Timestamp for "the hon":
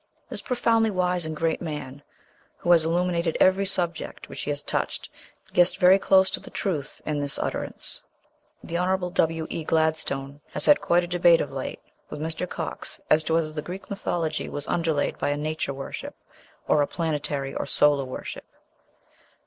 8.63-9.11